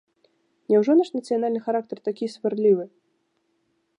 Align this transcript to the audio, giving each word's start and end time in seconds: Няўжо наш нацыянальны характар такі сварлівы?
Няўжо 0.71 0.91
наш 1.01 1.11
нацыянальны 1.17 1.61
характар 1.67 1.97
такі 2.09 2.25
сварлівы? 2.37 2.85